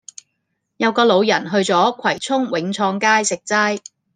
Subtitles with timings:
[0.77, 3.79] 有個老人去左葵涌永創街食齋